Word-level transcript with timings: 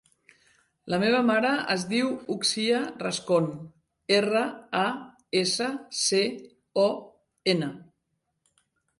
La 0.91 0.97
meva 1.01 1.17
mare 1.25 1.49
es 1.73 1.83
diu 1.89 2.07
Uxia 2.35 2.79
Rascon: 3.03 3.49
erra, 4.19 4.41
a, 4.79 4.85
essa, 5.41 5.67
ce, 6.05 6.23
o, 6.85 6.87
ena. 7.55 7.69